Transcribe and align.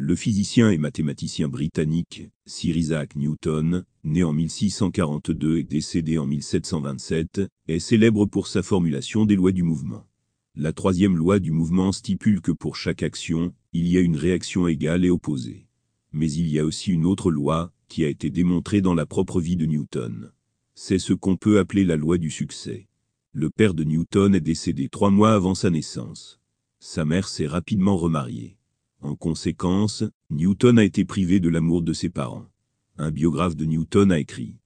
Le 0.00 0.14
physicien 0.14 0.70
et 0.70 0.78
mathématicien 0.78 1.48
britannique, 1.48 2.30
Sir 2.46 2.76
Isaac 2.76 3.16
Newton, 3.16 3.84
né 4.04 4.22
en 4.22 4.32
1642 4.32 5.58
et 5.58 5.64
décédé 5.64 6.18
en 6.18 6.26
1727, 6.26 7.40
est 7.66 7.80
célèbre 7.80 8.24
pour 8.24 8.46
sa 8.46 8.62
formulation 8.62 9.26
des 9.26 9.34
lois 9.34 9.50
du 9.50 9.64
mouvement. 9.64 10.06
La 10.54 10.72
troisième 10.72 11.16
loi 11.16 11.40
du 11.40 11.50
mouvement 11.50 11.90
stipule 11.90 12.40
que 12.40 12.52
pour 12.52 12.76
chaque 12.76 13.02
action, 13.02 13.52
il 13.72 13.88
y 13.88 13.98
a 13.98 14.00
une 14.00 14.14
réaction 14.14 14.68
égale 14.68 15.04
et 15.04 15.10
opposée. 15.10 15.66
Mais 16.12 16.30
il 16.30 16.46
y 16.46 16.60
a 16.60 16.64
aussi 16.64 16.92
une 16.92 17.04
autre 17.04 17.32
loi, 17.32 17.72
qui 17.88 18.04
a 18.04 18.08
été 18.08 18.30
démontrée 18.30 18.80
dans 18.80 18.94
la 18.94 19.04
propre 19.04 19.40
vie 19.40 19.56
de 19.56 19.66
Newton. 19.66 20.30
C'est 20.76 21.00
ce 21.00 21.12
qu'on 21.12 21.36
peut 21.36 21.58
appeler 21.58 21.84
la 21.84 21.96
loi 21.96 22.18
du 22.18 22.30
succès. 22.30 22.86
Le 23.32 23.50
père 23.50 23.74
de 23.74 23.82
Newton 23.82 24.36
est 24.36 24.40
décédé 24.40 24.88
trois 24.88 25.10
mois 25.10 25.34
avant 25.34 25.56
sa 25.56 25.70
naissance. 25.70 26.38
Sa 26.78 27.04
mère 27.04 27.26
s'est 27.26 27.48
rapidement 27.48 27.96
remariée. 27.96 28.57
En 29.00 29.14
conséquence, 29.14 30.02
Newton 30.30 30.78
a 30.78 30.84
été 30.84 31.04
privé 31.04 31.38
de 31.38 31.48
l'amour 31.48 31.82
de 31.82 31.92
ses 31.92 32.08
parents. 32.08 32.46
Un 32.96 33.12
biographe 33.12 33.54
de 33.54 33.64
Newton 33.64 34.10
a 34.10 34.18
écrit 34.18 34.56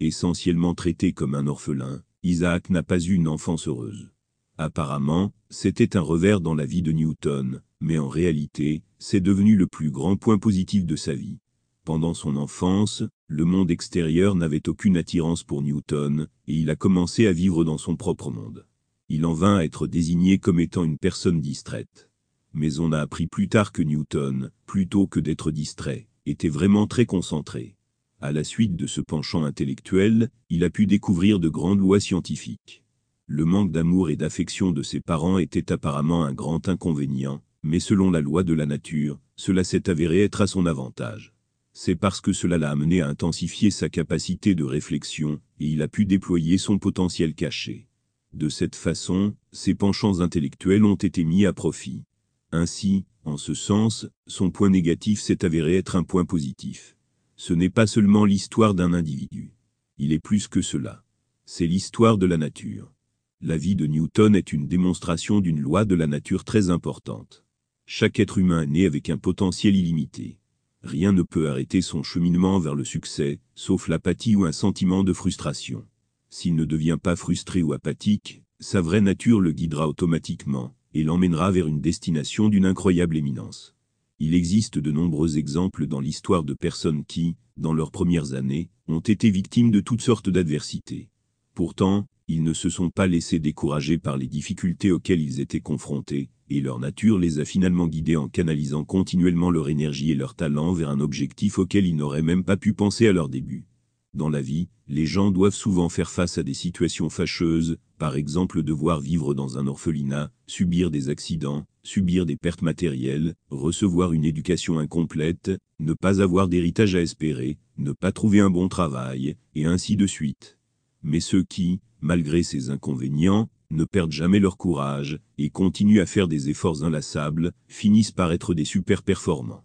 Essentiellement 0.00 0.74
traité 0.74 1.12
comme 1.12 1.34
un 1.34 1.46
orphelin, 1.46 2.02
Isaac 2.22 2.70
n'a 2.70 2.82
pas 2.82 2.98
eu 2.98 3.12
une 3.12 3.28
enfance 3.28 3.68
heureuse. 3.68 4.10
Apparemment, 4.56 5.34
c'était 5.50 5.96
un 5.96 6.00
revers 6.00 6.40
dans 6.40 6.54
la 6.54 6.64
vie 6.64 6.82
de 6.82 6.92
Newton, 6.92 7.60
mais 7.80 7.98
en 7.98 8.08
réalité, 8.08 8.82
c'est 8.98 9.20
devenu 9.20 9.56
le 9.56 9.66
plus 9.66 9.90
grand 9.90 10.16
point 10.16 10.38
positif 10.38 10.86
de 10.86 10.96
sa 10.96 11.14
vie. 11.14 11.38
Pendant 11.84 12.14
son 12.14 12.36
enfance, 12.36 13.02
le 13.26 13.44
monde 13.44 13.70
extérieur 13.70 14.34
n'avait 14.36 14.68
aucune 14.68 14.96
attirance 14.96 15.42
pour 15.42 15.62
Newton, 15.62 16.28
et 16.46 16.54
il 16.54 16.70
a 16.70 16.76
commencé 16.76 17.26
à 17.26 17.32
vivre 17.32 17.64
dans 17.64 17.78
son 17.78 17.96
propre 17.96 18.30
monde. 18.30 18.66
Il 19.08 19.26
en 19.26 19.34
vint 19.34 19.56
à 19.56 19.64
être 19.64 19.86
désigné 19.86 20.38
comme 20.38 20.60
étant 20.60 20.84
une 20.84 20.98
personne 20.98 21.40
distraite 21.40 22.08
mais 22.54 22.80
on 22.80 22.92
a 22.92 23.00
appris 23.00 23.26
plus 23.26 23.48
tard 23.48 23.72
que 23.72 23.82
Newton, 23.82 24.50
plutôt 24.66 25.06
que 25.06 25.20
d'être 25.20 25.50
distrait, 25.50 26.08
était 26.26 26.48
vraiment 26.48 26.86
très 26.86 27.06
concentré. 27.06 27.76
À 28.20 28.30
la 28.32 28.44
suite 28.44 28.76
de 28.76 28.86
ce 28.86 29.00
penchant 29.00 29.44
intellectuel, 29.44 30.30
il 30.48 30.62
a 30.62 30.70
pu 30.70 30.86
découvrir 30.86 31.40
de 31.40 31.48
grandes 31.48 31.80
lois 31.80 32.00
scientifiques. 32.00 32.84
Le 33.26 33.44
manque 33.44 33.72
d'amour 33.72 34.10
et 34.10 34.16
d'affection 34.16 34.70
de 34.70 34.82
ses 34.82 35.00
parents 35.00 35.38
était 35.38 35.72
apparemment 35.72 36.24
un 36.24 36.32
grand 36.32 36.68
inconvénient, 36.68 37.42
mais 37.62 37.80
selon 37.80 38.10
la 38.10 38.20
loi 38.20 38.42
de 38.42 38.52
la 38.52 38.66
nature, 38.66 39.18
cela 39.36 39.64
s'est 39.64 39.88
avéré 39.88 40.22
être 40.22 40.40
à 40.40 40.46
son 40.46 40.66
avantage. 40.66 41.32
C'est 41.72 41.96
parce 41.96 42.20
que 42.20 42.32
cela 42.32 42.58
l'a 42.58 42.70
amené 42.70 43.00
à 43.00 43.08
intensifier 43.08 43.70
sa 43.70 43.88
capacité 43.88 44.54
de 44.54 44.64
réflexion, 44.64 45.40
et 45.58 45.66
il 45.66 45.82
a 45.82 45.88
pu 45.88 46.04
déployer 46.04 46.58
son 46.58 46.78
potentiel 46.78 47.34
caché. 47.34 47.88
De 48.34 48.48
cette 48.48 48.76
façon, 48.76 49.34
ses 49.52 49.74
penchants 49.74 50.20
intellectuels 50.20 50.84
ont 50.84 50.96
été 50.96 51.24
mis 51.24 51.46
à 51.46 51.52
profit. 51.52 52.04
Ainsi, 52.52 53.06
en 53.24 53.38
ce 53.38 53.54
sens, 53.54 54.06
son 54.26 54.50
point 54.50 54.68
négatif 54.68 55.20
s'est 55.20 55.44
avéré 55.44 55.76
être 55.76 55.96
un 55.96 56.02
point 56.02 56.26
positif. 56.26 56.96
Ce 57.36 57.54
n'est 57.54 57.70
pas 57.70 57.86
seulement 57.86 58.26
l'histoire 58.26 58.74
d'un 58.74 58.92
individu. 58.92 59.54
Il 59.96 60.12
est 60.12 60.18
plus 60.18 60.48
que 60.48 60.60
cela. 60.60 61.02
C'est 61.46 61.66
l'histoire 61.66 62.18
de 62.18 62.26
la 62.26 62.36
nature. 62.36 62.92
La 63.40 63.56
vie 63.56 63.74
de 63.74 63.86
Newton 63.86 64.36
est 64.36 64.52
une 64.52 64.68
démonstration 64.68 65.40
d'une 65.40 65.60
loi 65.60 65.86
de 65.86 65.94
la 65.94 66.06
nature 66.06 66.44
très 66.44 66.68
importante. 66.68 67.42
Chaque 67.86 68.20
être 68.20 68.36
humain 68.36 68.62
est 68.62 68.66
né 68.66 68.86
avec 68.86 69.08
un 69.08 69.18
potentiel 69.18 69.74
illimité. 69.74 70.38
Rien 70.82 71.12
ne 71.12 71.22
peut 71.22 71.48
arrêter 71.48 71.80
son 71.80 72.02
cheminement 72.02 72.58
vers 72.58 72.74
le 72.74 72.84
succès, 72.84 73.40
sauf 73.54 73.88
l'apathie 73.88 74.36
ou 74.36 74.44
un 74.44 74.52
sentiment 74.52 75.04
de 75.04 75.14
frustration. 75.14 75.86
S'il 76.28 76.54
ne 76.54 76.66
devient 76.66 76.98
pas 77.02 77.16
frustré 77.16 77.62
ou 77.62 77.72
apathique, 77.72 78.42
sa 78.60 78.82
vraie 78.82 79.00
nature 79.00 79.40
le 79.40 79.52
guidera 79.52 79.88
automatiquement, 79.88 80.76
et 80.94 81.02
l'emmènera 81.02 81.50
vers 81.50 81.66
une 81.66 81.80
destination 81.80 82.48
d'une 82.48 82.66
incroyable 82.66 83.16
éminence. 83.16 83.74
Il 84.18 84.34
existe 84.34 84.78
de 84.78 84.92
nombreux 84.92 85.38
exemples 85.38 85.86
dans 85.86 86.00
l'histoire 86.00 86.44
de 86.44 86.54
personnes 86.54 87.04
qui, 87.04 87.36
dans 87.56 87.72
leurs 87.72 87.90
premières 87.90 88.34
années, 88.34 88.70
ont 88.88 89.00
été 89.00 89.30
victimes 89.30 89.70
de 89.70 89.80
toutes 89.80 90.02
sortes 90.02 90.30
d'adversités. 90.30 91.08
Pourtant, 91.54 92.06
ils 92.28 92.42
ne 92.42 92.52
se 92.52 92.70
sont 92.70 92.90
pas 92.90 93.06
laissés 93.06 93.40
décourager 93.40 93.98
par 93.98 94.16
les 94.16 94.28
difficultés 94.28 94.92
auxquelles 94.92 95.20
ils 95.20 95.40
étaient 95.40 95.60
confrontés, 95.60 96.30
et 96.48 96.60
leur 96.60 96.78
nature 96.78 97.18
les 97.18 97.40
a 97.40 97.44
finalement 97.44 97.88
guidés 97.88 98.16
en 98.16 98.28
canalisant 98.28 98.84
continuellement 98.84 99.50
leur 99.50 99.68
énergie 99.68 100.12
et 100.12 100.14
leur 100.14 100.34
talent 100.34 100.72
vers 100.72 100.90
un 100.90 101.00
objectif 101.00 101.58
auquel 101.58 101.86
ils 101.86 101.96
n'auraient 101.96 102.22
même 102.22 102.44
pas 102.44 102.56
pu 102.56 102.74
penser 102.74 103.08
à 103.08 103.12
leur 103.12 103.28
début. 103.28 103.66
Dans 104.14 104.28
la 104.28 104.40
vie, 104.40 104.68
les 104.92 105.06
gens 105.06 105.30
doivent 105.30 105.54
souvent 105.54 105.88
faire 105.88 106.10
face 106.10 106.36
à 106.36 106.42
des 106.42 106.52
situations 106.52 107.08
fâcheuses, 107.08 107.78
par 107.96 108.14
exemple 108.14 108.62
devoir 108.62 109.00
vivre 109.00 109.32
dans 109.32 109.56
un 109.56 109.66
orphelinat, 109.66 110.30
subir 110.46 110.90
des 110.90 111.08
accidents, 111.08 111.64
subir 111.82 112.26
des 112.26 112.36
pertes 112.36 112.60
matérielles, 112.60 113.34
recevoir 113.48 114.12
une 114.12 114.26
éducation 114.26 114.78
incomplète, 114.78 115.50
ne 115.80 115.94
pas 115.94 116.20
avoir 116.20 116.46
d'héritage 116.46 116.94
à 116.94 117.00
espérer, 117.00 117.56
ne 117.78 117.92
pas 117.92 118.12
trouver 118.12 118.40
un 118.40 118.50
bon 118.50 118.68
travail, 118.68 119.36
et 119.54 119.64
ainsi 119.64 119.96
de 119.96 120.06
suite. 120.06 120.58
Mais 121.02 121.20
ceux 121.20 121.42
qui, 121.42 121.80
malgré 122.02 122.42
ces 122.42 122.68
inconvénients, 122.68 123.48
ne 123.70 123.84
perdent 123.84 124.12
jamais 124.12 124.40
leur 124.40 124.58
courage, 124.58 125.20
et 125.38 125.48
continuent 125.48 126.02
à 126.02 126.06
faire 126.06 126.28
des 126.28 126.50
efforts 126.50 126.84
inlassables, 126.84 127.52
finissent 127.66 128.12
par 128.12 128.30
être 128.30 128.52
des 128.52 128.66
super 128.66 129.02
performants. 129.02 129.64